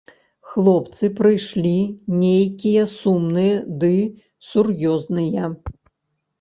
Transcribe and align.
Хлопцы 0.53 1.05
прыйшлі 1.19 1.73
нейкія 2.23 2.87
сумныя 2.97 3.61
ды 3.85 3.93
сур'ёзныя. 4.51 5.43